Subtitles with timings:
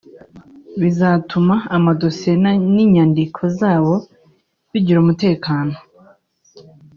[0.81, 2.35] bizatuma amadosiye
[2.73, 3.93] n’ inyandiko zabo
[4.71, 5.73] bigira umutekano